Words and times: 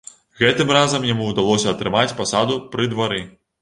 Гэтым 0.39 0.71
разам 0.77 1.05
яму 1.13 1.29
ўдалося 1.29 1.71
атрымаць 1.75 2.09
пасаду 2.25 2.61
пры 2.77 2.93
двары. 2.97 3.27